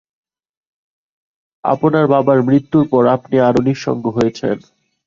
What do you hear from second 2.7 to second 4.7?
পর আপনি আরো নিঃসঙ্গ হয়েছেন।